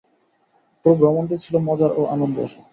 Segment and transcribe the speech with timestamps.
[0.79, 2.49] পুরো ভ্রমণটিই ছিল মজার ও আনন্দের।